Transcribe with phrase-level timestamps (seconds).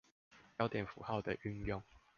[0.57, 1.83] 標點符號的運用